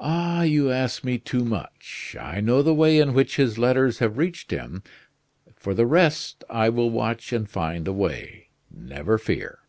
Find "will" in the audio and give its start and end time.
6.70-6.90